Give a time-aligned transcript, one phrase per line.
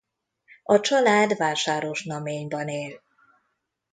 [0.63, 3.01] A család Vásárosnaményban él.